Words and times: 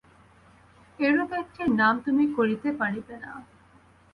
এরূপ 0.99 1.29
একটির 1.33 1.69
নাম 1.79 1.93
তুমি 2.05 2.23
করিতে 2.37 2.69
পারিবে 2.79 3.15
না। 3.23 3.31